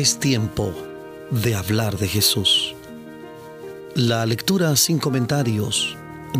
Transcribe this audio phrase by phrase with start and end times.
[0.00, 0.72] Es tiempo
[1.30, 2.74] de hablar de Jesús.
[3.94, 5.94] La lectura sin comentarios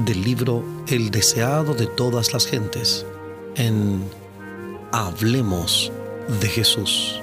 [0.06, 3.04] del libro El deseado de todas las gentes
[3.56, 4.02] en
[4.92, 5.92] Hablemos
[6.40, 7.20] de Jesús.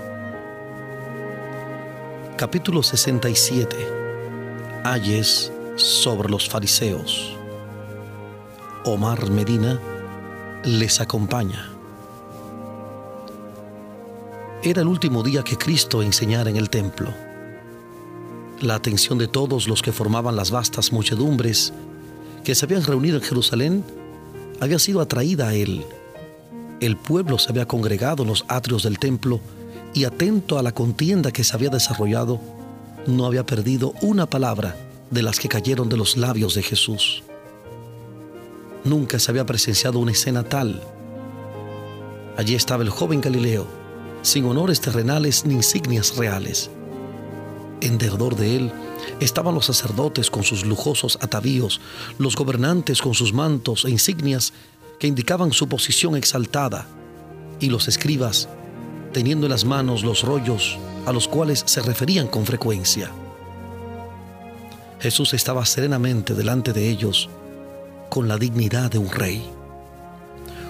[2.38, 3.76] Capítulo 67.
[4.84, 7.36] Ayes sobre los fariseos.
[8.86, 9.80] Omar Medina
[10.64, 11.77] les acompaña.
[14.64, 17.14] Era el último día que Cristo enseñara en el templo.
[18.60, 21.74] La atención de todos los que formaban las vastas muchedumbres
[22.44, 23.84] que se habían reunido en Jerusalén
[24.60, 25.86] había sido atraída a él.
[26.80, 29.40] El pueblo se había congregado en los atrios del templo
[29.94, 32.40] y atento a la contienda que se había desarrollado,
[33.06, 34.76] no había perdido una palabra
[35.12, 37.24] de las que cayeron de los labios de Jesús.
[38.84, 40.82] Nunca se había presenciado una escena tal.
[42.38, 43.68] Allí estaba el joven Galileo,
[44.22, 46.70] sin honores terrenales ni insignias reales.
[47.82, 48.72] En derredor de él
[49.20, 51.80] estaban los sacerdotes con sus lujosos atavíos,
[52.18, 54.54] los gobernantes con sus mantos e insignias
[55.00, 56.88] que indicaban su posición exaltada,
[57.60, 58.50] y los escribas
[59.14, 63.12] teniendo en las manos los rollos a los cuales se referían con frecuencia.
[65.00, 67.30] Jesús estaba serenamente delante de ellos
[68.10, 69.44] con la dignidad de un rey.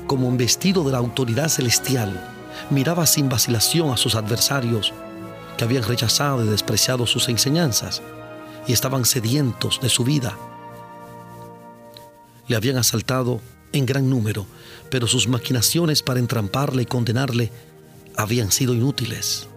[0.05, 2.36] Como investido de la autoridad celestial,
[2.69, 4.94] miraba sin vacilación a sus adversarios
[5.58, 8.02] que habían rechazado y despreciado sus enseñanzas
[8.67, 10.38] y estaban sedientos de su vida.
[12.47, 13.41] Le habían asaltado
[13.73, 14.45] en gran número,
[14.89, 17.52] pero sus maquinaciones para entramparle y condenarle
[18.16, 19.47] habían sido inútiles.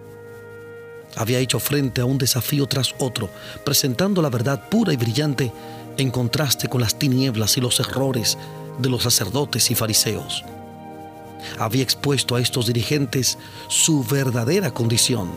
[1.16, 3.30] Había hecho frente a un desafío tras otro,
[3.64, 5.52] presentando la verdad pura y brillante
[5.96, 8.38] en contraste con las tinieblas y los errores
[8.78, 10.44] de los sacerdotes y fariseos
[11.58, 15.30] había expuesto a estos dirigentes su verdadera condición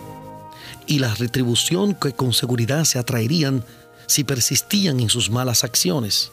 [0.88, 3.64] y la retribución que con seguridad se atraerían
[4.08, 6.32] si persistían en sus malas acciones.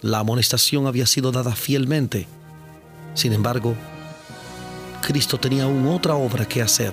[0.00, 2.26] La amonestación había sido dada fielmente.
[3.14, 3.74] Sin embargo,
[5.02, 6.92] Cristo tenía aún otra obra que hacer.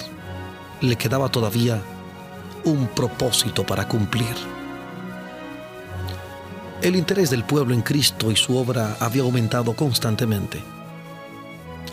[0.81, 1.81] Le quedaba todavía
[2.63, 4.33] un propósito para cumplir.
[6.81, 10.74] El interés del pueblo en Cristo y su obra había aumentado constantemente.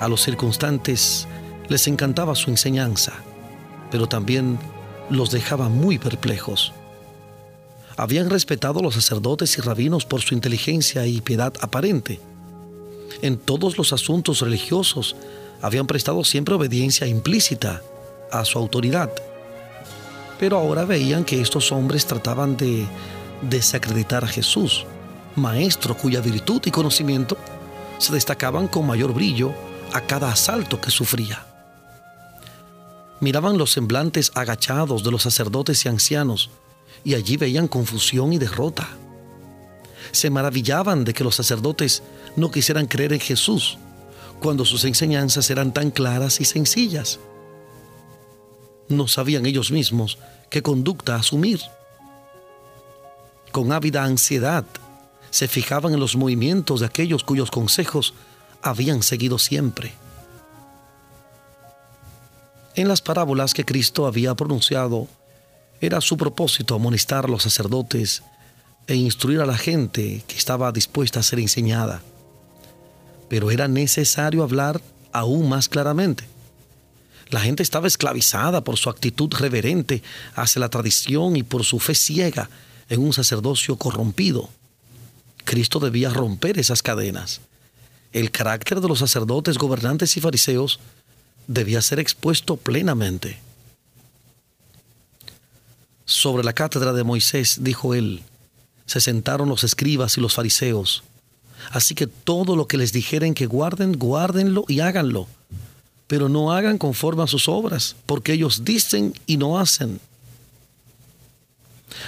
[0.03, 1.29] A los circunstantes
[1.69, 3.13] les encantaba su enseñanza,
[3.89, 4.59] pero también
[5.09, 6.73] los dejaba muy perplejos.
[7.97, 12.19] Habían respetado a los sacerdotes y rabinos por su inteligencia y piedad aparente.
[13.21, 15.15] En todos los asuntos religiosos
[15.61, 17.81] habían prestado siempre obediencia implícita
[18.33, 19.09] a su autoridad.
[20.41, 22.87] Pero ahora veían que estos hombres trataban de
[23.49, 24.85] desacreditar a Jesús,
[25.37, 27.37] maestro cuya virtud y conocimiento
[27.99, 29.55] se destacaban con mayor brillo
[29.93, 31.47] a cada asalto que sufría.
[33.21, 36.51] Miraban los semblantes agachados de los sacerdotes y ancianos
[37.05, 38.89] y allí veían confusión y derrota.
[40.11, 42.03] Se maravillaban de que los sacerdotes
[42.37, 43.79] no quisieran creer en Jesús
[44.41, 47.21] cuando sus enseñanzas eran tan claras y sencillas.
[48.89, 50.19] No sabían ellos mismos
[50.51, 51.61] qué conducta asumir.
[53.53, 54.65] Con ávida ansiedad
[55.31, 58.15] se fijaban en los movimientos de aquellos cuyos consejos
[58.63, 59.93] habían seguido siempre.
[62.75, 65.09] En las parábolas que Cristo había pronunciado,
[65.81, 68.23] era su propósito amonestar a los sacerdotes
[68.87, 72.03] e instruir a la gente que estaba dispuesta a ser enseñada.
[73.29, 74.81] Pero era necesario hablar
[75.13, 76.25] aún más claramente.
[77.29, 80.03] La gente estaba esclavizada por su actitud reverente
[80.35, 82.49] hacia la tradición y por su fe ciega
[82.89, 84.49] en un sacerdocio corrompido.
[85.45, 87.41] Cristo debía romper esas cadenas
[88.13, 90.81] el carácter de los sacerdotes, gobernantes y fariseos
[91.47, 93.39] debía ser expuesto plenamente.
[96.05, 98.23] Sobre la cátedra de Moisés, dijo él,
[98.87, 101.03] se sentaron los escribas y los fariseos.
[101.71, 105.27] Así que todo lo que les dijeren que guarden, guárdenlo y háganlo.
[106.07, 110.01] Pero no hagan conforme a sus obras, porque ellos dicen y no hacen.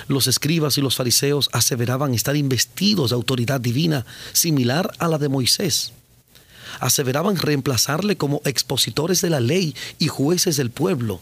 [0.08, 5.28] Los escribas y los fariseos aseveraban estar investidos de autoridad divina similar a la de
[5.28, 5.92] Moisés.
[6.80, 11.20] Aseveraban reemplazarle como expositores de la ley y jueces del pueblo.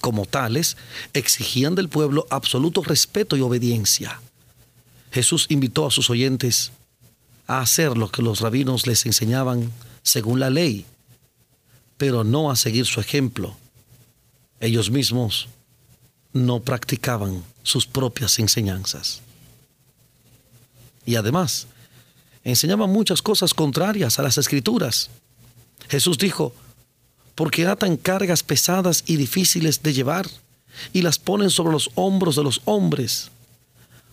[0.00, 0.76] Como tales,
[1.12, 4.20] exigían del pueblo absoluto respeto y obediencia.
[5.12, 6.72] Jesús invitó a sus oyentes
[7.46, 9.70] a hacer lo que los rabinos les enseñaban
[10.02, 10.86] según la ley,
[11.96, 13.56] pero no a seguir su ejemplo.
[14.60, 15.48] Ellos mismos
[16.32, 19.20] no practicaban sus propias enseñanzas.
[21.04, 21.66] Y además,
[22.44, 25.10] enseñaban muchas cosas contrarias a las escrituras.
[25.88, 26.54] Jesús dijo,
[27.34, 30.28] porque atan cargas pesadas y difíciles de llevar
[30.92, 33.30] y las ponen sobre los hombros de los hombres,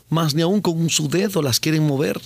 [0.10, 2.20] mas ni aun con su dedo las quieren mover.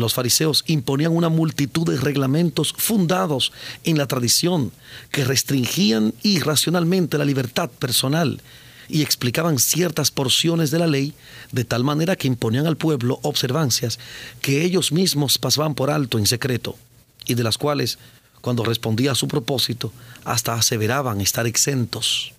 [0.00, 3.52] Los fariseos imponían una multitud de reglamentos fundados
[3.84, 4.72] en la tradición
[5.12, 8.40] que restringían irracionalmente la libertad personal
[8.88, 11.12] y explicaban ciertas porciones de la ley
[11.52, 13.98] de tal manera que imponían al pueblo observancias
[14.40, 16.78] que ellos mismos pasaban por alto en secreto
[17.26, 17.98] y de las cuales,
[18.40, 19.92] cuando respondía a su propósito,
[20.24, 22.32] hasta aseveraban estar exentos.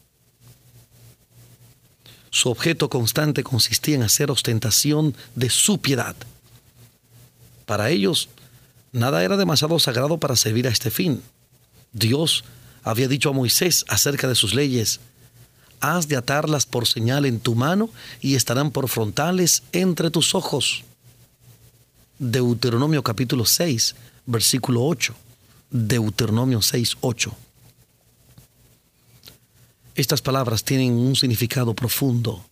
[2.31, 6.15] Su objeto constante consistía en hacer ostentación de su piedad.
[7.65, 8.29] Para ellos,
[8.91, 11.21] nada era demasiado sagrado para servir a este fin.
[11.93, 12.43] Dios
[12.83, 14.99] había dicho a Moisés acerca de sus leyes,
[15.81, 17.89] has de atarlas por señal en tu mano
[18.21, 20.83] y estarán por frontales entre tus ojos.
[22.19, 23.95] Deuteronomio capítulo 6,
[24.27, 25.15] versículo 8.
[25.71, 27.35] Deuteronomio 6, 8.
[29.95, 32.45] Estas palabras tienen un significado profundo.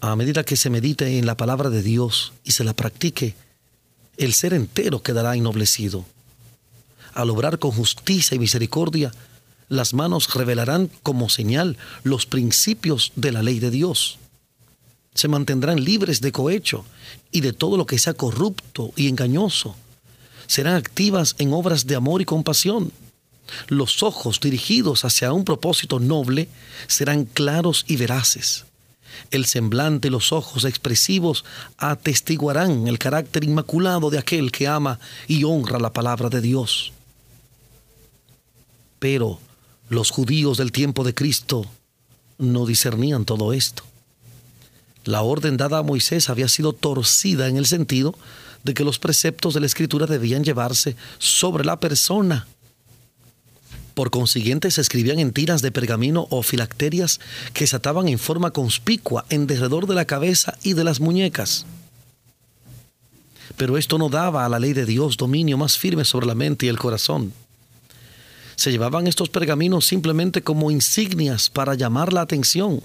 [0.00, 3.34] A medida que se medite en la palabra de Dios y se la practique,
[4.16, 6.04] el ser entero quedará ennoblecido.
[7.14, 9.12] Al obrar con justicia y misericordia,
[9.68, 14.18] las manos revelarán como señal los principios de la ley de Dios.
[15.14, 16.84] Se mantendrán libres de cohecho
[17.32, 19.74] y de todo lo que sea corrupto y engañoso.
[20.46, 22.92] Serán activas en obras de amor y compasión.
[23.66, 26.48] Los ojos dirigidos hacia un propósito noble
[26.86, 28.64] serán claros y veraces.
[29.30, 31.44] El semblante y los ojos expresivos
[31.76, 36.92] atestiguarán el carácter inmaculado de aquel que ama y honra la palabra de Dios.
[38.98, 39.38] Pero
[39.88, 41.64] los judíos del tiempo de Cristo
[42.38, 43.84] no discernían todo esto.
[45.04, 48.14] La orden dada a Moisés había sido torcida en el sentido
[48.64, 52.46] de que los preceptos de la Escritura debían llevarse sobre la persona.
[53.98, 57.18] Por consiguiente, se escribían en tiras de pergamino o filacterias
[57.52, 61.66] que se ataban en forma conspicua en derredor de la cabeza y de las muñecas.
[63.56, 66.66] Pero esto no daba a la ley de Dios dominio más firme sobre la mente
[66.66, 67.32] y el corazón.
[68.54, 72.80] Se llevaban estos pergaminos simplemente como insignias para llamar la atención.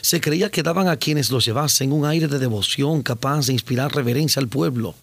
[0.00, 3.94] Se creía que daban a quienes los llevasen un aire de devoción capaz de inspirar
[3.94, 4.96] reverencia al pueblo.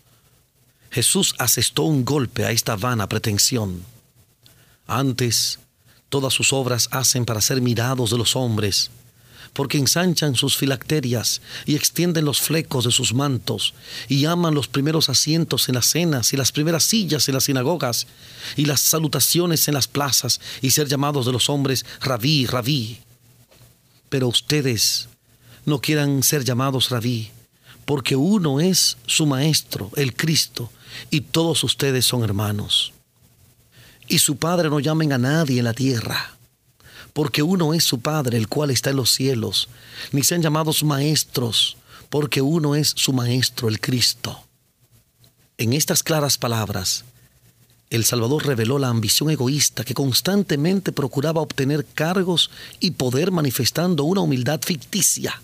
[0.92, 3.81] Jesús asestó un golpe a esta vana pretensión.
[4.89, 5.59] Antes,
[6.09, 8.89] todas sus obras hacen para ser mirados de los hombres,
[9.53, 13.75] porque ensanchan sus filacterias y extienden los flecos de sus mantos,
[14.07, 18.07] y aman los primeros asientos en las cenas y las primeras sillas en las sinagogas,
[18.56, 23.00] y las salutaciones en las plazas, y ser llamados de los hombres rabí, rabí.
[24.09, 25.07] Pero ustedes
[25.65, 27.30] no quieran ser llamados rabí,
[27.86, 30.71] porque uno es su maestro, el Cristo,
[31.12, 32.94] y todos ustedes son hermanos.
[34.09, 36.39] Y su Padre no llamen a nadie en la tierra
[37.13, 39.67] porque uno es su Padre, el cual está en los cielos,
[40.11, 41.77] ni sean llamados maestros,
[42.09, 44.41] porque uno es su Maestro, el Cristo.
[45.57, 47.03] En estas claras palabras,
[47.89, 54.21] el Salvador reveló la ambición egoísta que constantemente procuraba obtener cargos y poder manifestando una
[54.21, 55.41] humildad ficticia,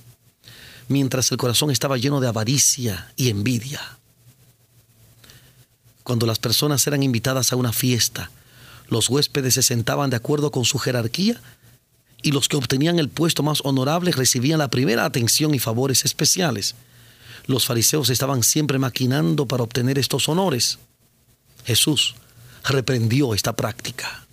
[0.87, 3.81] mientras el corazón estaba lleno de avaricia y envidia.
[6.03, 8.29] Cuando las personas eran invitadas a una fiesta,
[8.87, 11.41] los huéspedes se sentaban de acuerdo con su jerarquía
[12.21, 16.75] y los que obtenían el puesto más honorable recibían la primera atención y favores especiales.
[17.45, 20.79] Los fariseos estaban siempre maquinando para obtener estos honores.
[21.65, 22.15] Jesús
[22.63, 24.25] reprendió esta práctica.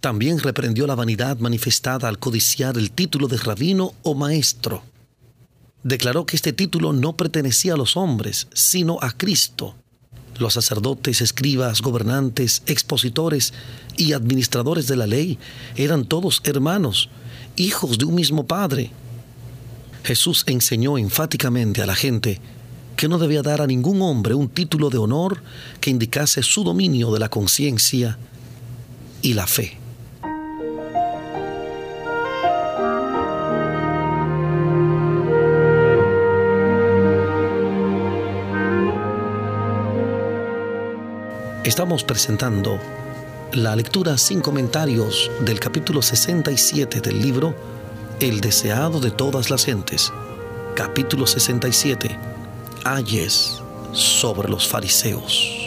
[0.00, 4.84] También reprendió la vanidad manifestada al codiciar el título de rabino o maestro.
[5.82, 9.74] Declaró que este título no pertenecía a los hombres, sino a Cristo
[10.38, 13.52] los sacerdotes, escribas, gobernantes, expositores
[13.96, 15.38] y administradores de la ley
[15.76, 17.10] eran todos hermanos,
[17.56, 18.90] hijos de un mismo Padre.
[20.04, 22.40] Jesús enseñó enfáticamente a la gente
[22.96, 25.42] que no debía dar a ningún hombre un título de honor
[25.80, 28.18] que indicase su dominio de la conciencia
[29.22, 29.77] y la fe.
[41.68, 42.80] Estamos presentando
[43.52, 47.54] la lectura sin comentarios del capítulo 67 del libro
[48.20, 50.10] El deseado de todas las gentes.
[50.74, 52.18] Capítulo 67.
[52.84, 53.60] Ayes
[53.92, 55.57] sobre los fariseos.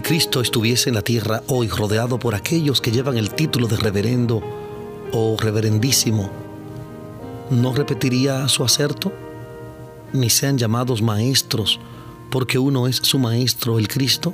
[0.00, 3.76] Si Cristo estuviese en la tierra hoy rodeado por aquellos que llevan el título de
[3.76, 4.42] reverendo
[5.12, 6.30] o reverendísimo,
[7.50, 9.12] ¿no repetiría su acerto?
[10.14, 11.78] Ni sean llamados maestros
[12.30, 14.32] porque uno es su maestro, el Cristo.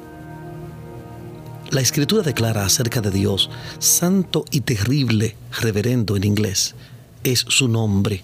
[1.70, 6.76] La escritura declara acerca de Dios, santo y terrible, reverendo en inglés,
[7.24, 8.22] es su nombre.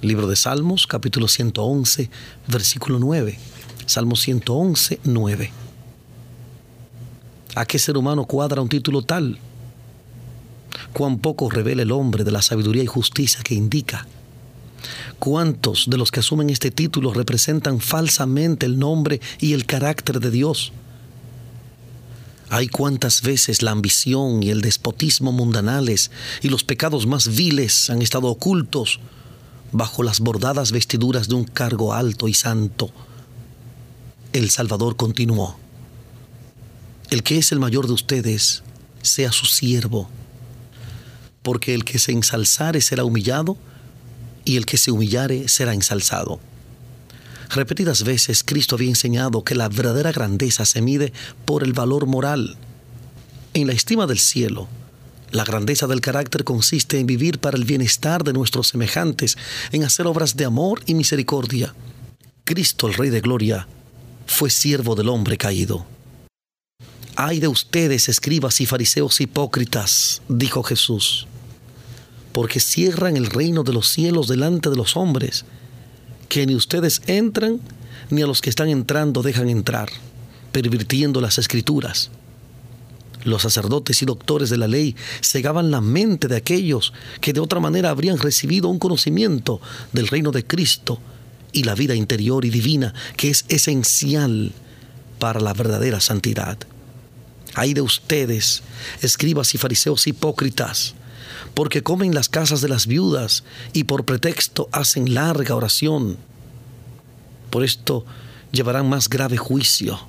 [0.00, 2.08] Libro de Salmos, capítulo 111,
[2.48, 3.38] versículo 9.
[3.84, 5.63] Salmo 111, 9.
[7.54, 9.38] ¿A qué ser humano cuadra un título tal?
[10.92, 14.06] Cuán poco revela el hombre de la sabiduría y justicia que indica.
[15.20, 20.32] ¿Cuántos de los que asumen este título representan falsamente el nombre y el carácter de
[20.32, 20.72] Dios?
[22.50, 26.10] Hay cuántas veces la ambición y el despotismo mundanales
[26.42, 29.00] y los pecados más viles han estado ocultos
[29.72, 32.90] bajo las bordadas vestiduras de un cargo alto y santo.
[34.32, 35.63] El Salvador continuó
[37.10, 38.62] el que es el mayor de ustedes
[39.02, 40.08] sea su siervo,
[41.42, 43.56] porque el que se ensalzare será humillado,
[44.44, 46.40] y el que se humillare será ensalzado.
[47.50, 51.12] Repetidas veces Cristo había enseñado que la verdadera grandeza se mide
[51.44, 52.56] por el valor moral.
[53.54, 54.68] En la estima del cielo,
[55.30, 59.36] la grandeza del carácter consiste en vivir para el bienestar de nuestros semejantes,
[59.72, 61.74] en hacer obras de amor y misericordia.
[62.44, 63.66] Cristo, el Rey de Gloria,
[64.26, 65.86] fue siervo del hombre caído.
[67.16, 71.28] Ay de ustedes, escribas y fariseos hipócritas, dijo Jesús,
[72.32, 75.44] porque cierran el reino de los cielos delante de los hombres,
[76.28, 77.60] que ni ustedes entran,
[78.10, 79.90] ni a los que están entrando dejan entrar,
[80.50, 82.10] pervirtiendo las escrituras.
[83.22, 87.60] Los sacerdotes y doctores de la ley cegaban la mente de aquellos que de otra
[87.60, 89.60] manera habrían recibido un conocimiento
[89.92, 90.98] del reino de Cristo
[91.52, 94.52] y la vida interior y divina que es esencial
[95.20, 96.58] para la verdadera santidad.
[97.54, 98.62] Hay de ustedes,
[99.00, 100.94] escribas y fariseos hipócritas,
[101.54, 106.18] porque comen las casas de las viudas y por pretexto hacen larga oración.
[107.50, 108.04] Por esto
[108.50, 110.00] llevarán más grave juicio.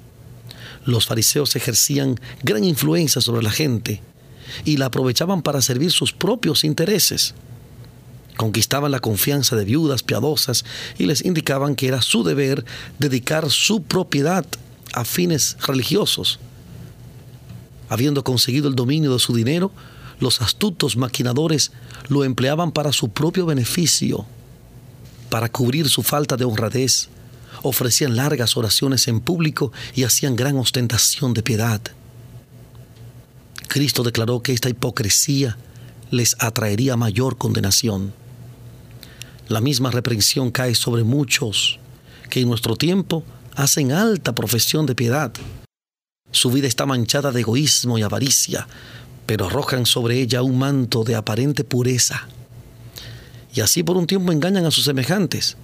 [0.86, 4.02] Los fariseos ejercían gran influencia sobre la gente
[4.64, 7.36] y la aprovechaban para servir sus propios intereses.
[8.38, 10.66] Conquistaban la confianza de viudas piadosas
[10.98, 12.66] y les indicaban que era su deber
[13.00, 14.46] dedicar su propiedad
[14.94, 16.40] a fines religiosos.
[17.90, 19.72] Habiendo conseguido el dominio de su dinero,
[20.20, 21.72] los astutos maquinadores
[22.08, 24.26] lo empleaban para su propio beneficio,
[25.30, 27.10] para cubrir su falta de honradez.
[27.62, 31.82] Ofrecían largas oraciones en público y hacían gran ostentación de piedad.
[33.68, 35.58] Cristo declaró que esta hipocresía
[36.12, 38.14] les atraería mayor condenación.
[39.48, 41.80] La misma reprensión cae sobre muchos
[42.30, 43.24] que en nuestro tiempo
[43.56, 45.32] hacen alta profesión de piedad,
[46.36, 48.68] su vida está manchada de egoísmo y avaricia,
[49.26, 52.28] pero arrojan sobre ella un manto de aparente pureza.
[53.54, 55.56] Y así por un tiempo engañan a sus semejantes,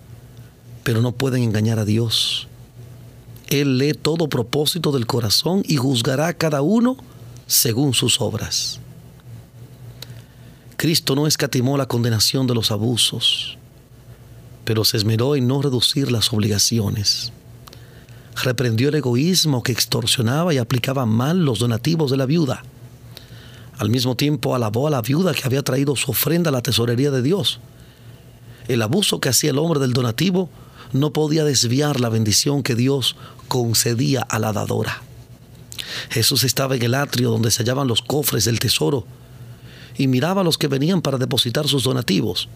[0.83, 2.47] pero no pueden engañar a Dios.
[3.49, 6.95] Él lee todo propósito del corazón y juzgará a cada uno
[7.47, 8.79] según sus obras.
[10.77, 13.57] Cristo no escatimó la condenación de los abusos,
[14.63, 17.33] pero se esmeró en no reducir las obligaciones
[18.43, 22.63] reprendió el egoísmo que extorsionaba y aplicaba mal los donativos de la viuda.
[23.77, 27.12] Al mismo tiempo alabó a la viuda que había traído su ofrenda a la tesorería
[27.12, 27.60] de Dios.
[28.67, 30.50] El abuso que hacía el hombre del donativo
[30.93, 33.15] no podía desviar la bendición que Dios
[33.48, 35.01] concedía a la dadora.
[36.10, 39.05] Jesús estaba en el atrio donde se hallaban los cofres del tesoro
[39.98, 42.50] y miraba a los que venían para depositar sus donativos.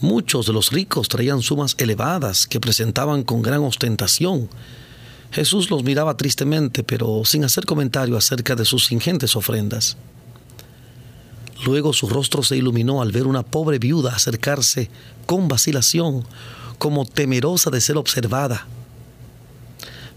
[0.00, 4.48] Muchos de los ricos traían sumas elevadas que presentaban con gran ostentación.
[5.32, 9.96] Jesús los miraba tristemente, pero sin hacer comentario acerca de sus ingentes ofrendas.
[11.66, 14.88] Luego su rostro se iluminó al ver una pobre viuda acercarse
[15.26, 16.24] con vacilación,
[16.78, 18.68] como temerosa de ser observada.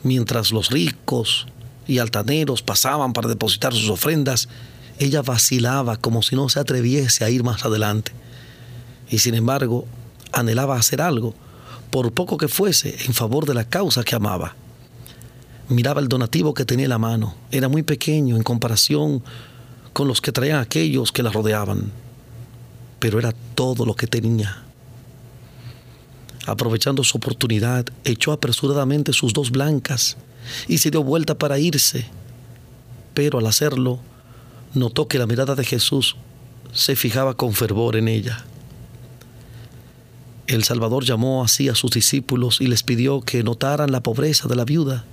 [0.04, 1.48] Mientras los ricos
[1.88, 4.48] y altaneros pasaban para depositar sus ofrendas,
[5.00, 8.12] ella vacilaba como si no se atreviese a ir más adelante
[9.12, 9.86] y sin embargo
[10.32, 11.36] anhelaba hacer algo,
[11.92, 14.56] por poco que fuese, en favor de la causa que amaba.
[15.68, 19.22] Miraba el donativo que tenía en la mano, era muy pequeño en comparación
[19.94, 21.92] con los que traían aquellos que la rodeaban,
[23.00, 24.64] pero era todo lo que tenía.
[26.48, 30.18] Aprovechando su oportunidad, echó apresuradamente sus dos blancas
[30.68, 32.06] y se dio vuelta para irse,
[33.14, 34.00] pero al hacerlo,
[34.74, 36.16] notó que la mirada de Jesús
[36.72, 38.46] se fijaba con fervor en ella.
[40.48, 44.56] El Salvador llamó así a sus discípulos y les pidió que notaran la pobreza de
[44.56, 45.06] la viuda.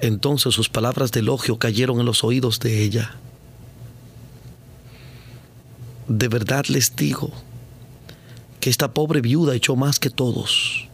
[0.00, 3.16] Entonces sus palabras de elogio cayeron en los oídos de ella.
[6.08, 7.32] De verdad les digo
[8.60, 10.88] que esta pobre viuda echó más que todos.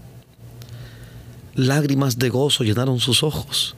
[1.54, 3.76] Lágrimas de gozo llenaron sus ojos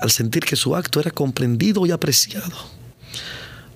[0.00, 2.56] al sentir que su acto era comprendido y apreciado.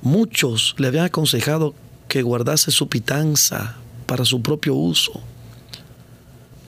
[0.03, 1.75] Muchos le habían aconsejado
[2.09, 3.77] que guardase su pitanza
[4.11, 5.13] para su propio uso.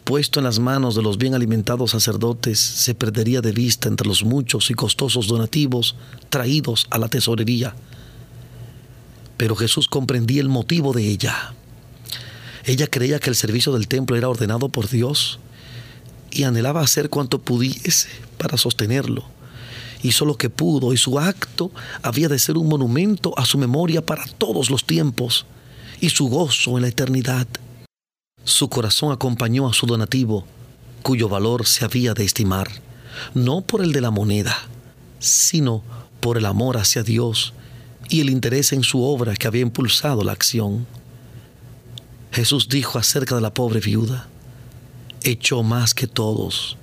[0.05, 4.23] Puesto en las manos de los bien alimentados sacerdotes, se perdería de vista entre los
[4.23, 5.97] muchos y costosos donativos
[6.31, 7.75] traídos a la tesorería.
[9.37, 11.53] Pero Jesús comprendía el motivo de ella.
[12.65, 15.41] Ella creía que el servicio del templo era ordenado por Dios
[16.31, 18.09] y anhelaba hacer cuanto pudiese
[18.39, 19.25] para sostenerlo.
[20.05, 21.73] Hizo lo que pudo y su acto
[22.03, 25.45] había de ser un monumento a su memoria para todos los tiempos
[26.03, 27.47] y su gozo en la eternidad.
[28.43, 30.45] Su corazón acompañó a su donativo,
[31.01, 32.69] cuyo valor se había de estimar,
[33.35, 34.67] no por el de la moneda,
[35.21, 35.85] sino
[36.19, 37.55] por el amor hacia Dios
[38.09, 40.89] y el interés en su obra que había impulsado la acción.
[42.33, 44.27] Jesús dijo acerca de la pobre viuda,
[45.23, 46.77] echó más que todos.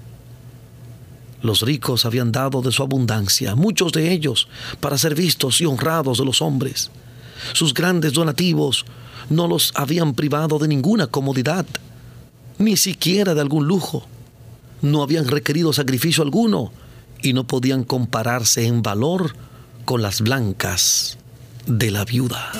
[1.42, 4.48] Los ricos habían dado de su abundancia, muchos de ellos,
[4.80, 6.90] para ser vistos y honrados de los hombres.
[7.54, 8.86] Sus grandes donativos
[9.30, 11.66] no los habían privado de ninguna comodidad,
[12.58, 14.06] ni siquiera de algún lujo.
[14.82, 16.72] No habían requerido sacrificio alguno
[17.22, 19.36] y no podían compararse en valor
[19.86, 21.18] con las blancas
[21.66, 22.52] de la viuda.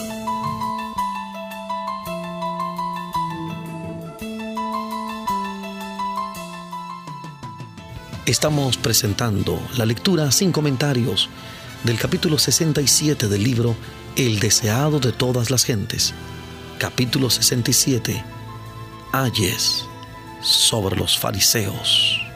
[8.26, 11.30] Estamos presentando la lectura sin comentarios
[11.84, 13.76] del capítulo 67 del libro
[14.16, 16.14] El deseado de todas las gentes.
[16.80, 18.24] Capítulo 67.
[19.12, 19.86] Ayes
[20.42, 22.29] sobre los fariseos.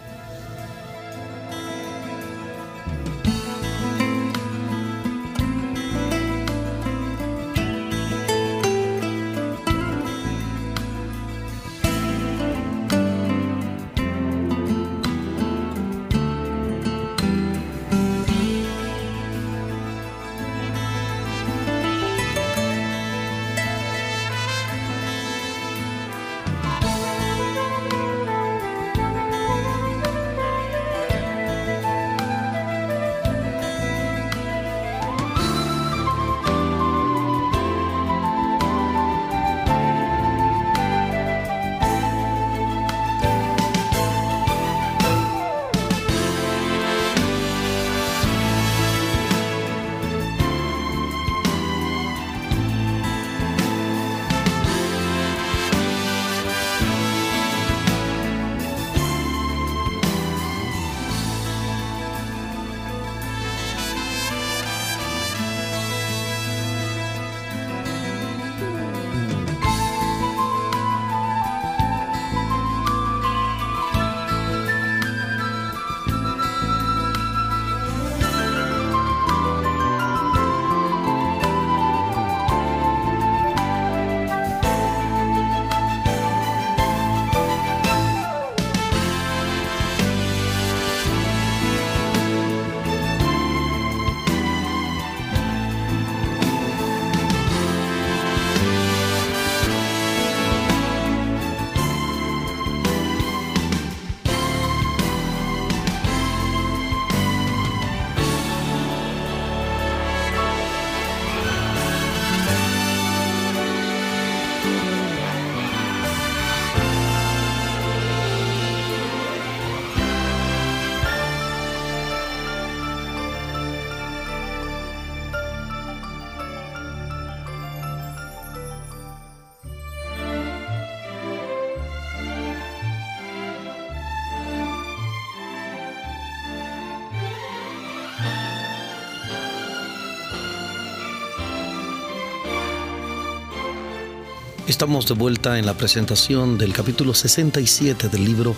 [144.84, 148.54] Estamos de vuelta en la presentación del capítulo 67 del libro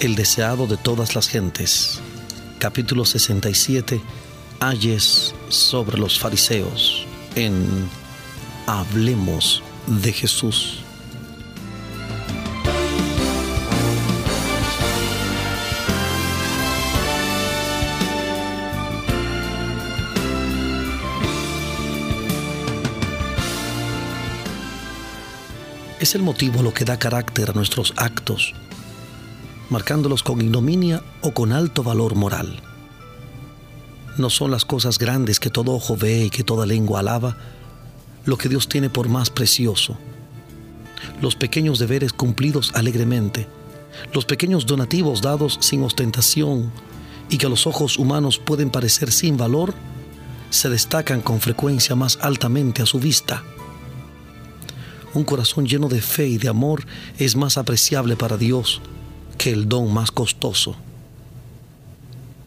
[0.00, 2.00] El deseado de todas las gentes.
[2.58, 4.00] Capítulo 67,
[4.58, 7.66] Ayes sobre los fariseos en
[8.66, 10.85] Hablemos de Jesús.
[26.06, 28.54] Es el motivo lo que da carácter a nuestros actos,
[29.70, 32.62] marcándolos con ignominia o con alto valor moral.
[34.16, 37.36] no son las cosas grandes que todo ojo ve y que toda lengua alaba,
[38.24, 39.98] lo que Dios tiene por más precioso.
[41.20, 43.48] Los pequeños deberes cumplidos alegremente,
[44.12, 46.70] los pequeños donativos dados sin ostentación
[47.28, 49.74] y que a los ojos humanos pueden parecer sin valor,
[50.50, 53.42] se destacan con frecuencia más altamente a su vista.
[55.16, 56.84] Un corazón lleno de fe y de amor
[57.18, 58.82] es más apreciable para Dios
[59.38, 60.76] que el don más costoso.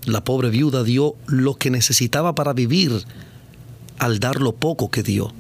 [0.06, 2.92] La pobre viuda dio lo que necesitaba para vivir
[3.98, 5.34] al dar lo poco que dio.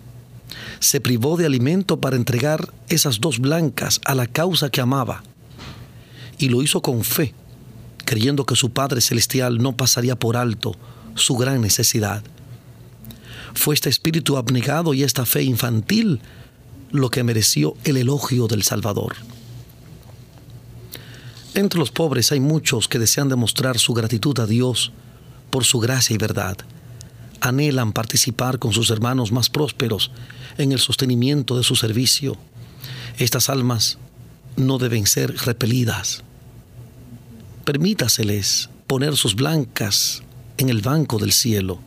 [0.80, 5.22] Se privó de alimento para entregar esas dos blancas a la causa que amaba.
[6.40, 7.36] Y lo hizo con fe,
[8.06, 10.76] creyendo que su Padre Celestial no pasaría por alto
[11.14, 12.24] su gran necesidad.
[13.54, 16.22] Fue este espíritu abnegado y esta fe infantil
[16.92, 19.16] lo que mereció el elogio del Salvador.
[21.54, 24.92] Entre los pobres hay muchos que desean demostrar su gratitud a Dios
[25.50, 26.58] por su gracia y verdad.
[27.42, 30.12] Anhelan participar con sus hermanos más prósperos
[30.58, 32.38] en el sostenimiento de su servicio.
[33.18, 33.98] Estas almas
[34.56, 36.24] no deben ser repelidas.
[37.66, 40.24] Permítaseles poner sus blancas
[40.58, 41.80] en el banco del cielo.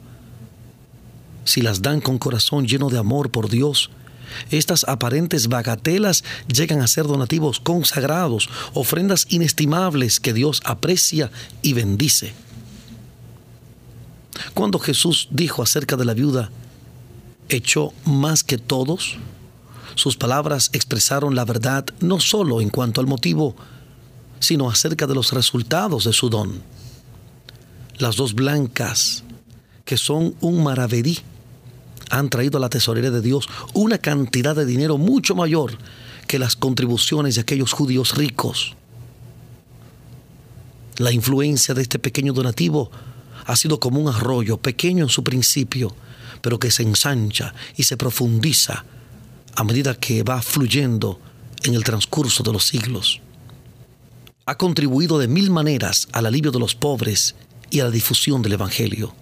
[1.44, 3.90] Si las dan con corazón lleno de amor por Dios,
[4.50, 11.30] estas aparentes bagatelas llegan a ser donativos consagrados, ofrendas inestimables que Dios aprecia
[11.62, 12.34] y bendice.
[14.54, 16.50] Cuando Jesús dijo acerca de la viuda,
[17.48, 19.16] echó más que todos,
[19.94, 23.54] sus palabras expresaron la verdad no solo en cuanto al motivo,
[24.40, 26.62] sino acerca de los resultados de su don.
[27.98, 29.22] Las dos blancas,
[29.84, 31.20] que son un maravedí,
[32.12, 35.78] han traído a la tesorería de Dios una cantidad de dinero mucho mayor
[36.28, 38.76] que las contribuciones de aquellos judíos ricos.
[40.98, 42.90] La influencia de este pequeño donativo
[43.46, 45.96] ha sido como un arroyo, pequeño en su principio,
[46.42, 48.84] pero que se ensancha y se profundiza
[49.56, 51.18] a medida que va fluyendo
[51.64, 53.22] en el transcurso de los siglos.
[54.44, 57.36] Ha contribuido de mil maneras al alivio de los pobres
[57.70, 59.14] y a la difusión del Evangelio.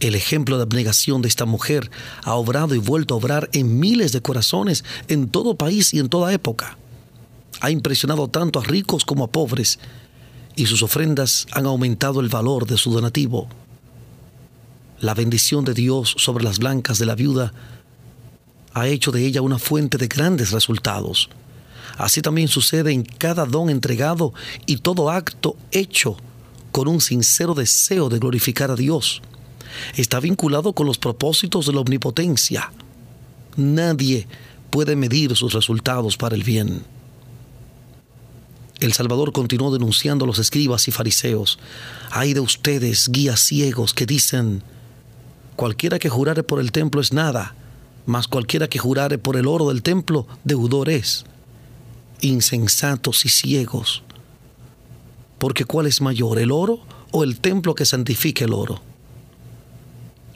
[0.00, 1.90] El ejemplo de abnegación de esta mujer
[2.22, 6.08] ha obrado y vuelto a obrar en miles de corazones en todo país y en
[6.08, 6.78] toda época.
[7.60, 9.80] Ha impresionado tanto a ricos como a pobres
[10.54, 13.48] y sus ofrendas han aumentado el valor de su donativo.
[15.00, 17.52] La bendición de Dios sobre las blancas de la viuda
[18.74, 21.28] ha hecho de ella una fuente de grandes resultados.
[21.96, 24.32] Así también sucede en cada don entregado
[24.66, 26.16] y todo acto hecho
[26.70, 29.22] con un sincero deseo de glorificar a Dios
[29.96, 32.72] está vinculado con los propósitos de la omnipotencia.
[33.56, 34.26] Nadie
[34.70, 36.84] puede medir sus resultados para el bien.
[38.80, 41.58] El Salvador continuó denunciando a los escribas y fariseos.
[42.10, 44.62] Hay de ustedes, guías ciegos, que dicen,
[45.56, 47.56] cualquiera que jurare por el templo es nada,
[48.06, 51.24] mas cualquiera que jurare por el oro del templo, deudor es.
[52.20, 54.04] Insensatos y ciegos.
[55.38, 58.80] Porque ¿cuál es mayor, el oro o el templo que santifica el oro?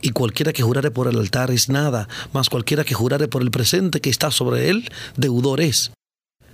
[0.02, 3.50] Y cualquiera que jurare por el altar es nada, mas cualquiera que jurare por el
[3.50, 5.92] presente que está sobre él, deudor es.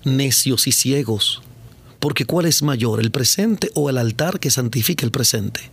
[0.04, 1.42] Necios y ciegos,
[1.98, 5.72] porque ¿cuál es mayor, el presente o el altar que santifica el presente?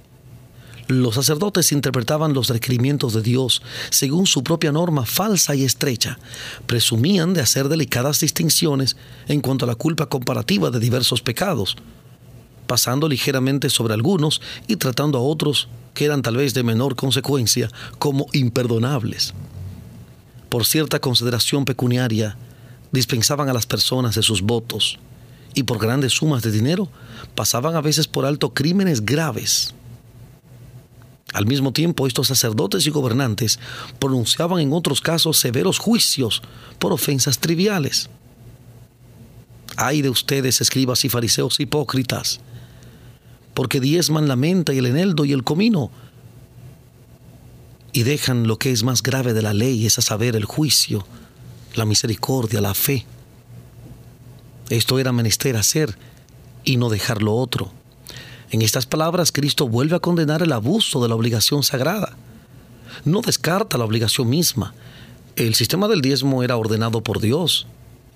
[0.87, 6.19] Los sacerdotes interpretaban los requerimientos de Dios según su propia norma falsa y estrecha.
[6.67, 8.95] Presumían de hacer delicadas distinciones
[9.27, 11.75] en cuanto a la culpa comparativa de diversos pecados,
[12.67, 17.69] pasando ligeramente sobre algunos y tratando a otros que eran tal vez de menor consecuencia
[17.97, 19.33] como imperdonables.
[20.49, 22.37] Por cierta consideración pecuniaria,
[22.91, 24.99] dispensaban a las personas de sus votos
[25.55, 26.89] y por grandes sumas de dinero
[27.33, 29.73] pasaban a veces por alto crímenes graves.
[31.33, 33.59] Al mismo tiempo, estos sacerdotes y gobernantes
[33.99, 36.41] pronunciaban en otros casos severos juicios
[36.79, 38.09] por ofensas triviales.
[39.75, 42.39] Ay de ustedes, escribas y fariseos hipócritas,
[43.55, 45.89] porque diezman la menta y el eneldo y el comino,
[47.91, 51.07] y dejan lo que es más grave de la ley, es a saber, el juicio,
[51.75, 53.05] la misericordia, la fe.
[54.69, 55.97] Esto era menester hacer
[56.65, 57.71] y no dejar lo otro.
[58.51, 62.17] En estas palabras, Cristo vuelve a condenar el abuso de la obligación sagrada.
[63.05, 64.73] No descarta la obligación misma.
[65.37, 67.65] El sistema del diezmo era ordenado por Dios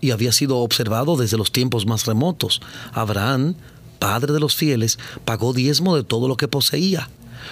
[0.01, 2.61] y había sido observado desde los tiempos más remotos.
[2.91, 3.55] Abraham
[3.99, 7.09] padre de los fieles, pagó diezmo de todo lo que poseía.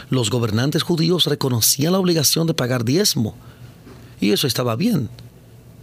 [0.09, 3.35] Los gobernantes judíos reconocían la obligación de pagar diezmo.
[4.19, 5.09] Y eso estaba bien,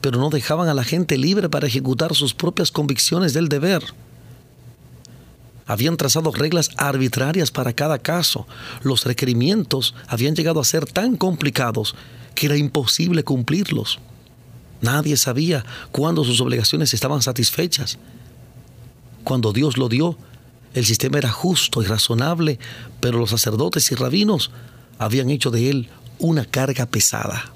[0.00, 3.84] pero no dejaban a la gente libre para ejecutar sus propias convicciones del deber.
[5.66, 8.46] Habían trazado reglas arbitrarias para cada caso.
[8.82, 11.94] Los requerimientos habían llegado a ser tan complicados
[12.34, 13.98] que era imposible cumplirlos.
[14.82, 17.98] Nadie sabía cuándo sus obligaciones estaban satisfechas.
[19.22, 20.18] Cuando Dios lo dio,
[20.74, 22.58] el sistema era justo y razonable,
[23.00, 24.50] pero los sacerdotes y rabinos
[24.98, 27.52] habían hecho de él una carga pesada.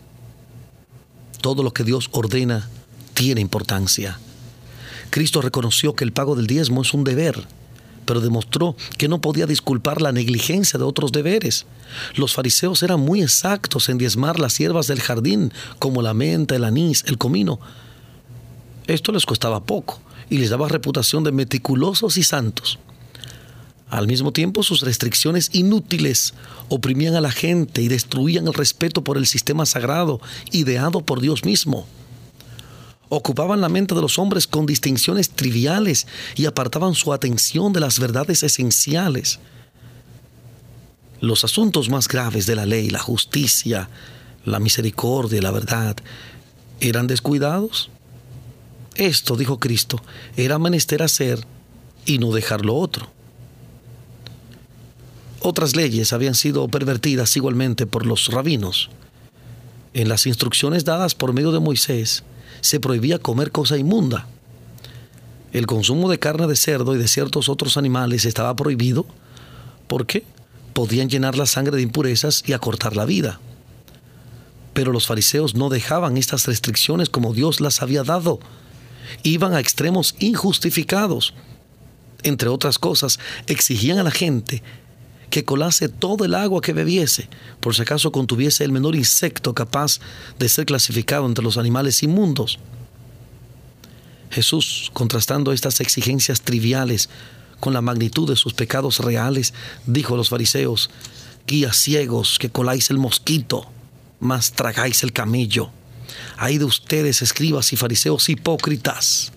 [1.40, 2.68] Todo lo que Dios ordena
[3.14, 4.18] tiene importancia.
[5.10, 7.46] Cristo reconoció que el pago del diezmo es un deber,
[8.04, 11.66] pero demostró que no podía disculpar la negligencia de otros deberes.
[12.14, 16.64] Los fariseos eran muy exactos en diezmar las hierbas del jardín, como la menta, el
[16.64, 17.58] anís, el comino.
[18.86, 20.00] Esto les costaba poco
[20.30, 22.78] y les daba reputación de meticulosos y santos.
[23.90, 26.34] Al mismo tiempo, sus restricciones inútiles
[26.68, 30.20] oprimían a la gente y destruían el respeto por el sistema sagrado
[30.52, 31.86] ideado por Dios mismo.
[33.08, 37.98] Ocupaban la mente de los hombres con distinciones triviales y apartaban su atención de las
[37.98, 39.40] verdades esenciales.
[41.20, 43.88] Los asuntos más graves de la ley, la justicia,
[44.44, 45.96] la misericordia la verdad,
[46.80, 47.88] eran descuidados.
[48.96, 50.02] Esto, dijo Cristo,
[50.36, 51.46] era menester hacer
[52.04, 53.17] y no dejar lo otro.
[55.40, 58.90] Otras leyes habían sido pervertidas igualmente por los rabinos.
[59.94, 62.24] En las instrucciones dadas por medio de Moisés
[62.60, 64.26] se prohibía comer cosa inmunda.
[65.52, 69.06] El consumo de carne de cerdo y de ciertos otros animales estaba prohibido
[69.86, 70.24] porque
[70.74, 73.40] podían llenar la sangre de impurezas y acortar la vida.
[74.74, 78.40] Pero los fariseos no dejaban estas restricciones como Dios las había dado.
[79.22, 81.32] Iban a extremos injustificados.
[82.22, 84.62] Entre otras cosas, exigían a la gente
[85.30, 87.28] que colase todo el agua que bebiese,
[87.60, 90.00] por si acaso contuviese el menor insecto capaz
[90.38, 92.58] de ser clasificado entre los animales inmundos.
[94.30, 97.08] Jesús, contrastando estas exigencias triviales
[97.60, 99.54] con la magnitud de sus pecados reales,
[99.86, 100.90] dijo a los fariseos,
[101.46, 103.66] guías ciegos que coláis el mosquito,
[104.20, 105.70] mas tragáis el camello.
[106.36, 109.32] Hay de ustedes, escribas y fariseos hipócritas,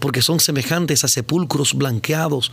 [0.00, 2.52] porque son semejantes a sepulcros blanqueados,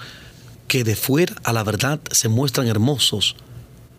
[0.71, 3.35] que de fuera a la verdad se muestran hermosos,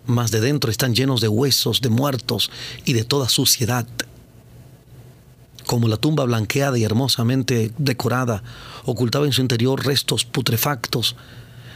[0.07, 2.51] mas de dentro están llenos de huesos, de muertos
[2.87, 3.87] y de toda suciedad.
[5.67, 8.43] Como la tumba blanqueada y hermosamente decorada
[8.87, 11.15] ocultaba en su interior restos putrefactos,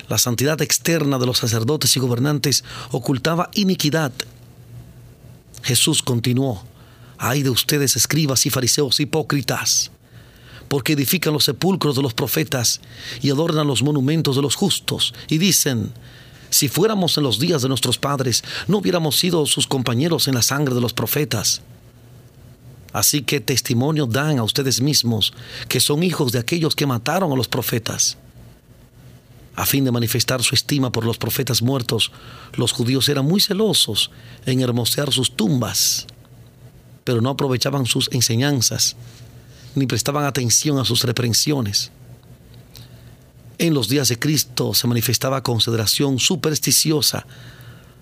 [0.08, 4.12] la santidad externa de los sacerdotes y gobernantes ocultaba iniquidad.
[5.62, 6.64] Jesús continuó,
[7.18, 9.90] ay de ustedes escribas y fariseos hipócritas
[10.68, 12.80] porque edifican los sepulcros de los profetas
[13.22, 15.92] y adornan los monumentos de los justos, y dicen,
[16.50, 20.42] si fuéramos en los días de nuestros padres, no hubiéramos sido sus compañeros en la
[20.42, 21.62] sangre de los profetas.
[22.92, 25.34] Así que testimonio dan a ustedes mismos
[25.68, 28.16] que son hijos de aquellos que mataron a los profetas.
[29.54, 32.12] A fin de manifestar su estima por los profetas muertos,
[32.54, 34.10] los judíos eran muy celosos
[34.44, 36.06] en hermosear sus tumbas,
[37.04, 38.96] pero no aprovechaban sus enseñanzas
[39.76, 41.92] ni prestaban atención a sus reprensiones.
[43.58, 47.26] En los días de Cristo se manifestaba consideración supersticiosa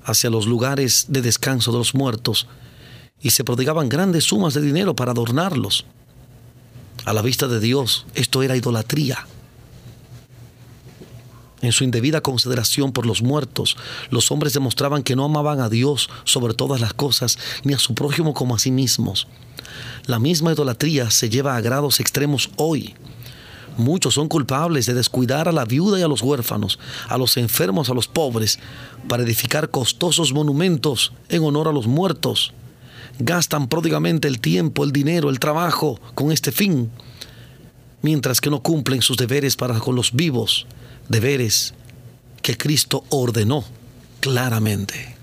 [0.05, 2.47] hacia los lugares de descanso de los muertos
[3.21, 5.85] y se prodigaban grandes sumas de dinero para adornarlos.
[7.05, 9.27] A la vista de Dios esto era idolatría.
[11.63, 13.77] En su indebida consideración por los muertos,
[14.11, 17.95] los hombres demostraban que no amaban a Dios sobre todas las cosas, ni a su
[17.95, 19.29] prójimo como a sí mismos.
[20.07, 22.95] La misma idolatría se lleva a grados extremos hoy.
[23.77, 27.91] Muchos son culpables de descuidar a la viuda y a los huérfanos, a los enfermos,
[27.91, 28.59] a los pobres,
[29.09, 32.53] para edificar costosos monumentos en honor a los muertos.
[33.19, 36.91] Gastan pródigamente el tiempo, el dinero, el trabajo con este fin,
[38.03, 40.67] mientras que no cumplen sus deberes para con los vivos,
[41.09, 41.75] deberes
[42.43, 43.65] que Cristo ordenó
[44.21, 45.17] claramente.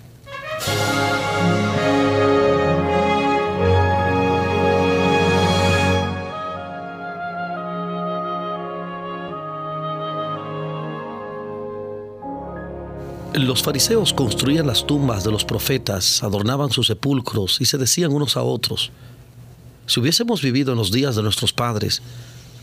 [13.33, 18.35] Los fariseos construían las tumbas de los profetas, adornaban sus sepulcros y se decían unos
[18.35, 18.91] a otros,
[19.87, 22.01] si hubiésemos vivido en los días de nuestros padres,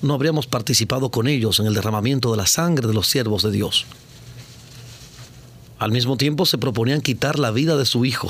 [0.02, 3.50] no habríamos participado con ellos en el derramamiento de la sangre de los siervos de
[3.50, 3.87] Dios.
[5.78, 8.28] Al mismo tiempo se proponían quitar la vida de su hijo.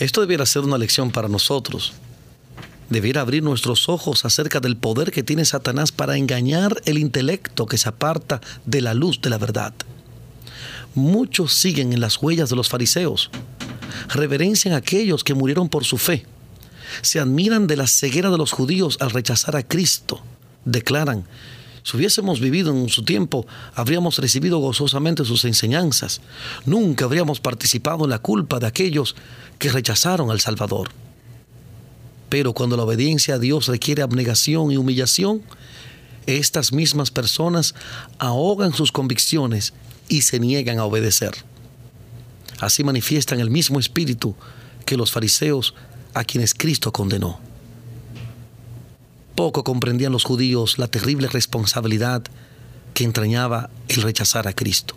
[0.00, 1.92] Esto debiera ser una lección para nosotros.
[2.90, 7.78] Debiera abrir nuestros ojos acerca del poder que tiene Satanás para engañar el intelecto que
[7.78, 9.72] se aparta de la luz de la verdad
[10.94, 13.30] muchos siguen en las huellas de los fariseos,
[14.08, 16.24] reverencian a aquellos que murieron por su fe,
[17.02, 20.22] se admiran de la ceguera de los judíos al rechazar a Cristo,
[20.64, 21.24] declaran,
[21.82, 26.22] Si hubiésemos vivido en su tiempo, habríamos recibido gozosamente sus enseñanzas.
[26.64, 29.16] Nunca habríamos participado en la culpa de aquellos
[29.58, 30.90] que rechazaron al Salvador.
[32.30, 35.42] Pero cuando la obediencia a Dios requiere abnegación y humillación,
[36.26, 37.74] estas mismas personas
[38.18, 39.74] ahogan sus convicciones
[40.08, 41.32] y se niegan a obedecer.
[42.60, 44.34] Así manifiestan el mismo espíritu
[44.86, 45.74] que los fariseos
[46.14, 47.40] a quienes Cristo condenó.
[49.34, 52.22] Poco comprendían los judíos la terrible responsabilidad
[52.94, 54.96] que entrañaba el rechazar a Cristo.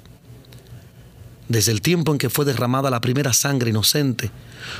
[1.49, 4.29] Desde el tiempo en que fue derramada la primera sangre inocente,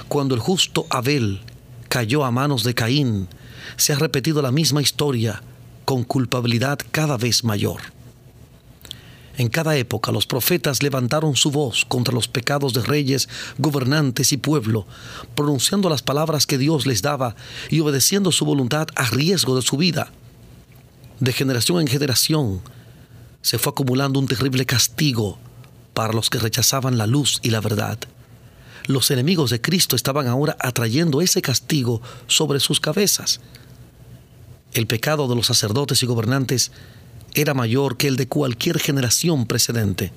[0.08, 1.42] cuando el justo Abel
[1.90, 3.28] cayó a manos de Caín,
[3.78, 5.42] se ha repetido la misma historia
[5.86, 7.82] con culpabilidad cada vez mayor.
[9.38, 14.38] En cada época los profetas levantaron su voz contra los pecados de reyes, gobernantes y
[14.38, 14.88] pueblo,
[15.36, 17.36] pronunciando las palabras que Dios les daba
[17.70, 20.12] y obedeciendo su voluntad a riesgo de su vida.
[21.20, 22.62] De generación en generación
[23.44, 25.38] se fue acumulando un terrible castigo
[25.94, 28.00] para los que rechazaban la luz y la verdad.
[28.88, 33.40] Los enemigos de Cristo estaban ahora atrayendo ese castigo sobre sus cabezas.
[34.74, 36.72] El pecado de los sacerdotes y gobernantes
[37.38, 40.12] era mayor que el de cualquier generación precedente.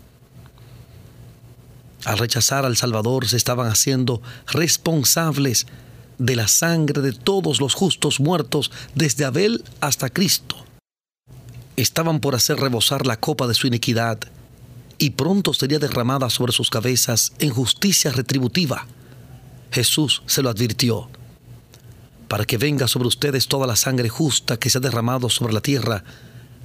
[2.05, 5.67] Al rechazar al Salvador se estaban haciendo responsables
[6.19, 10.57] de la sangre de todos los justos muertos desde Abel hasta Cristo.
[11.77, 14.19] Estaban por hacer rebosar la copa de su iniquidad
[14.97, 18.87] y pronto sería derramada sobre sus cabezas en justicia retributiva.
[19.71, 21.09] Jesús se lo advirtió.
[22.29, 25.61] Para que venga sobre ustedes toda la sangre justa que se ha derramado sobre la
[25.61, 26.05] tierra,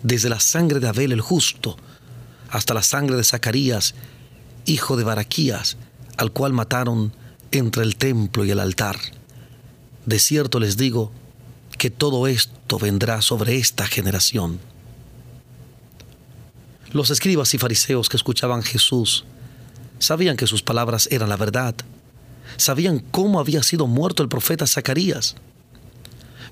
[0.06, 1.78] desde la sangre de Abel el justo
[2.52, 3.96] hasta la sangre de Zacarías,
[4.68, 5.78] hijo de Baraquías,
[6.18, 7.12] al cual mataron
[7.52, 8.98] entre el templo y el altar.
[10.06, 11.12] De cierto les digo
[11.80, 14.60] que todo esto vendrá sobre esta generación.
[16.92, 19.26] Los escribas y fariseos que escuchaban a Jesús
[19.98, 21.74] sabían que sus palabras eran la verdad,
[22.58, 25.36] sabían cómo había sido muerto el profeta Zacarías,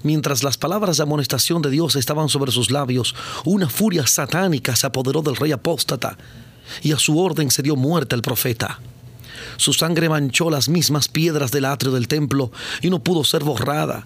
[0.04, 4.86] Mientras las palabras de amonestación de Dios estaban sobre sus labios, una furia satánica se
[4.86, 6.18] apoderó del rey apóstata
[6.82, 8.80] y a su orden se dio muerte al profeta.
[9.58, 14.06] Su sangre manchó las mismas piedras del atrio del templo y no pudo ser borrada.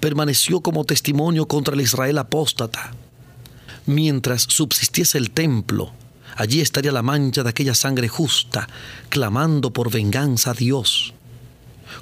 [0.00, 2.92] Permaneció como testimonio contra el Israel apóstata.
[3.84, 5.92] Mientras subsistiese el templo,
[6.36, 8.68] allí estaría la mancha de aquella sangre justa,
[9.10, 11.14] clamando por venganza a Dios.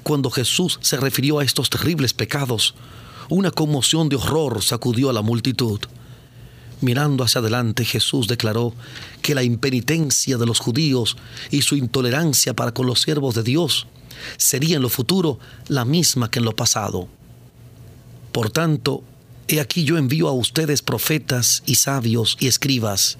[0.02, 2.74] Cuando Jesús se refirió a estos terribles pecados,
[3.28, 5.80] una conmoción de horror sacudió a la multitud.
[6.80, 8.74] Mirando hacia adelante, Jesús declaró
[9.22, 11.16] que la impenitencia de los judíos
[11.50, 13.86] y su intolerancia para con los siervos de Dios
[14.36, 17.08] sería en lo futuro la misma que en lo pasado.
[18.32, 19.02] Por tanto,
[19.48, 23.16] he aquí yo envío a ustedes profetas y sabios y escribas,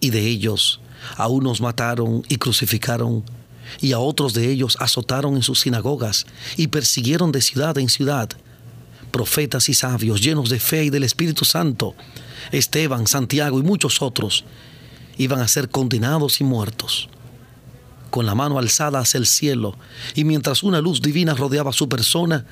[0.00, 0.80] y de ellos
[1.16, 3.24] a unos mataron y crucificaron,
[3.80, 8.28] y a otros de ellos azotaron en sus sinagogas y persiguieron de ciudad en ciudad
[9.14, 11.94] profetas y sabios llenos de fe y del Espíritu Santo,
[12.50, 14.44] Esteban, Santiago y muchos otros,
[15.18, 17.08] iban a ser condenados y muertos.
[18.10, 19.76] Con la mano alzada hacia el cielo,
[20.16, 22.44] y mientras una luz divina rodeaba su persona,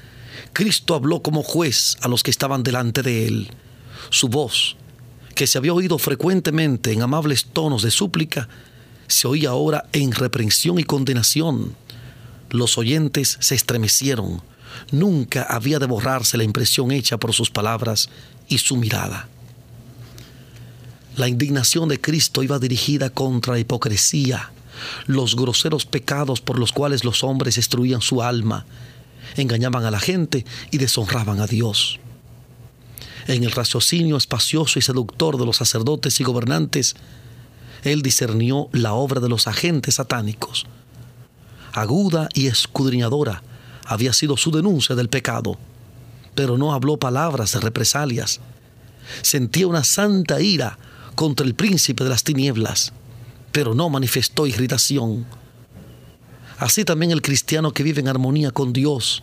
[0.53, 3.51] Cristo habló como juez a los que estaban delante de él.
[4.11, 4.77] Su voz,
[5.35, 8.49] que se había oído frecuentemente en amables tonos de súplica,
[9.09, 11.75] se oía ahora en reprensión y condenación.
[12.51, 14.43] Los oyentes se estremecieron,
[14.91, 18.09] Nunca había de borrarse la impresión hecha por sus palabras
[18.49, 19.29] y su mirada.
[21.17, 24.51] La indignación de Cristo iba dirigida contra la hipocresía,
[25.07, 28.65] los groseros pecados por los cuales los hombres destruían su alma,
[29.37, 32.01] engañaban a la gente y deshonraban a Dios.
[33.27, 36.97] En el raciocinio espacioso y seductor de los sacerdotes y gobernantes,
[37.85, 40.67] él discernió la obra de los agentes satánicos.
[41.73, 43.43] Aguda y escudriñadora,
[43.87, 45.59] había sido su denuncia del pecado,
[46.35, 48.41] pero no habló palabras de represalias.
[49.23, 50.79] Sentía una santa ira
[51.15, 52.93] contra el príncipe de las tinieblas,
[53.51, 55.27] pero no manifestó irritación.
[56.59, 59.23] Así también el cristiano que vive en armonía con Dios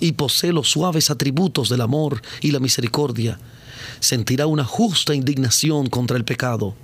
[0.00, 3.38] y posee los suaves atributos del amor y la misericordia,
[4.00, 6.74] sentirá una justa indignación contra el pecado,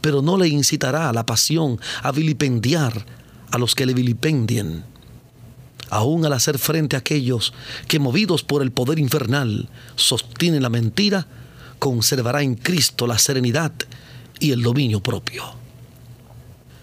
[0.00, 3.06] pero no le incitará a la pasión a vilipendiar
[3.50, 4.84] a los que le vilipendien
[5.90, 7.52] aún al hacer frente a aquellos
[7.88, 11.26] que movidos por el poder infernal sostienen la mentira,
[11.78, 13.72] conservará en Cristo la serenidad
[14.40, 15.44] y el dominio propio.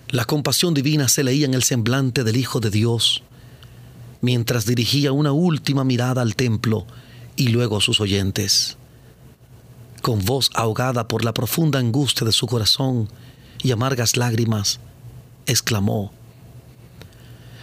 [0.09, 3.23] La compasión divina se leía en el semblante del Hijo de Dios,
[4.21, 6.85] mientras dirigía una última mirada al templo
[7.35, 8.77] y luego a sus oyentes.
[10.01, 13.07] con voz ahogada por la profunda angustia de su corazón
[13.61, 14.79] y amargas lágrimas,
[15.45, 16.11] exclamó,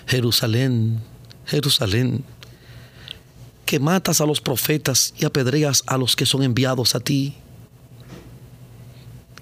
[0.07, 1.01] Jerusalén,
[1.49, 2.25] Jerusalén,
[3.65, 7.35] que matas a los profetas y apedreas a los que son enviados a ti.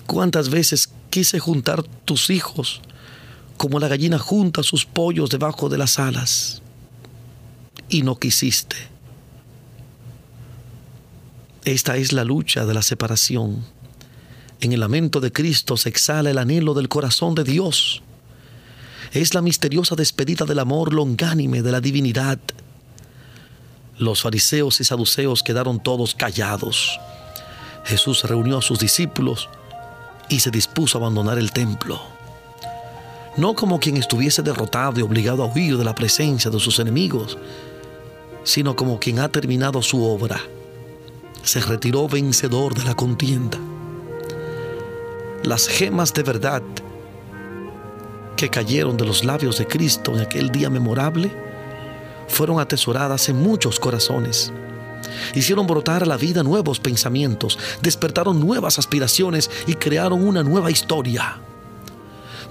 [0.07, 2.81] ¿Cuántas veces quise juntar tus hijos
[3.57, 6.63] como la gallina junta sus pollos debajo de las alas
[7.89, 8.77] y no quisiste?
[11.65, 13.65] Esta es la lucha de la separación.
[14.61, 18.03] En el lamento de Cristo se exhala el anhelo del corazón de Dios.
[19.17, 22.39] Es la misteriosa despedida del amor longánime de la divinidad.
[23.97, 27.01] Los fariseos y saduceos quedaron todos callados.
[27.87, 29.49] Jesús reunió a sus discípulos
[30.29, 31.99] y se dispuso a abandonar el templo.
[33.39, 37.39] No como quien estuviese derrotado y obligado a huir de la presencia de sus enemigos,
[38.45, 40.43] sino como quien ha terminado su obra
[41.43, 43.59] se retiró vencedor de la contienda.
[45.43, 46.63] Las gemas de verdad
[48.37, 51.33] que cayeron de los labios de Cristo en aquel día memorable
[52.29, 54.53] fueron atesoradas en muchos corazones.
[55.35, 61.39] Hicieron brotar a la vida nuevos pensamientos, despertaron nuevas aspiraciones y crearon una nueva historia.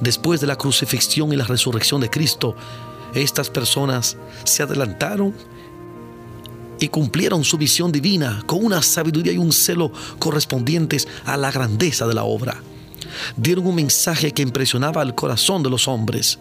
[0.02, 2.56] Después de la crucifixión y la resurrección de Cristo,
[3.14, 5.34] estas personas se adelantaron
[6.80, 12.08] y cumplieron su visión divina con una sabiduría y un celo correspondientes a la grandeza
[12.08, 12.62] de la obra.
[13.36, 16.39] Dieron un mensaje que impresionaba al corazón de los hombres,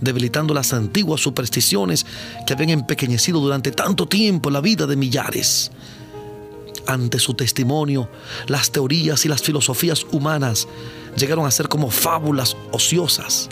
[0.00, 2.06] debilitando las antiguas supersticiones
[2.46, 5.70] que habían empequeñecido durante tanto tiempo la vida de millares.
[6.86, 8.08] Ante su testimonio,
[8.46, 10.66] las teorías y las filosofías humanas
[11.16, 13.48] llegaron a ser como fábulas ociosas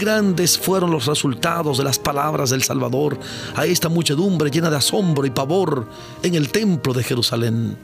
[0.00, 3.18] Grandes fueron los resultados de las palabras del Salvador
[3.54, 5.88] a esta muchedumbre llena de asombro y pavor
[6.22, 7.76] en el templo de Jerusalén.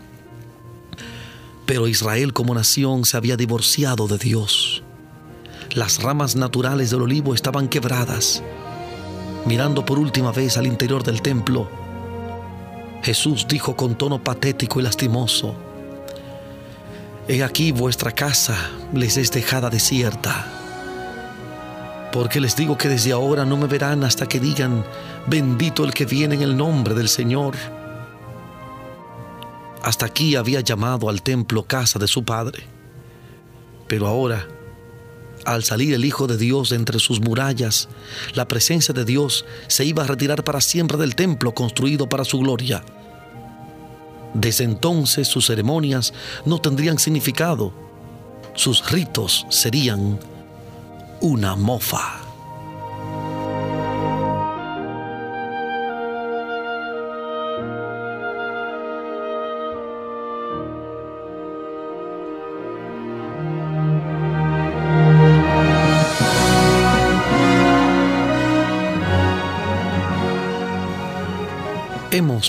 [1.72, 4.82] Pero Israel como nación se había divorciado de Dios.
[5.74, 8.42] Las ramas naturales del olivo estaban quebradas.
[9.46, 11.70] Mirando por última vez al interior del templo,
[13.02, 15.54] Jesús dijo con tono patético y lastimoso,
[17.26, 18.54] He aquí vuestra casa
[18.92, 20.44] les es dejada desierta
[22.12, 24.84] porque les digo que desde ahora no me verán hasta que digan,
[25.26, 27.54] bendito el que viene en el nombre del Señor.
[29.82, 32.64] Hasta aquí había llamado al templo casa de su Padre.
[33.88, 34.46] Pero ahora,
[35.44, 37.88] al salir el Hijo de Dios entre sus murallas,
[38.34, 42.38] la presencia de Dios se iba a retirar para siempre del templo construido para su
[42.38, 42.84] gloria.
[44.34, 46.14] Desde entonces sus ceremonias
[46.46, 47.72] no tendrían significado,
[48.54, 50.18] sus ritos serían
[51.20, 52.21] una mofa.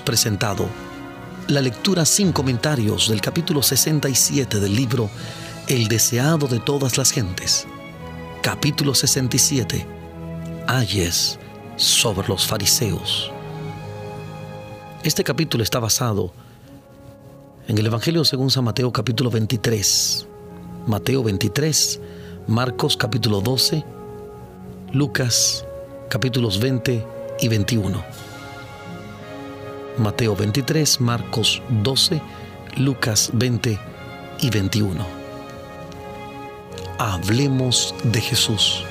[0.01, 0.67] Presentado
[1.47, 5.09] la lectura sin comentarios del capítulo 67 del libro
[5.67, 7.67] El deseado de todas las gentes
[8.43, 9.87] capítulo 67,
[10.67, 11.39] ayes
[11.77, 13.31] sobre los fariseos.
[15.01, 16.33] Este capítulo está basado
[17.69, 20.27] en el Evangelio según San Mateo capítulo 23,
[20.87, 22.01] Mateo 23,
[22.47, 23.85] Marcos capítulo 12,
[24.91, 25.65] Lucas
[26.09, 27.07] capítulos 20
[27.39, 28.32] y 21.
[29.97, 32.21] Mateo 23, Marcos 12,
[32.77, 33.79] Lucas 20
[34.41, 35.23] y 21
[36.97, 38.85] hablemos de Jesús.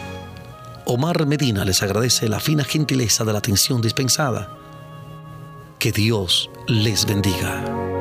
[0.84, 4.58] Omar Medina les agradece la fina gentileza de la atención dispensada.
[5.78, 7.91] Que Dios les bendiga.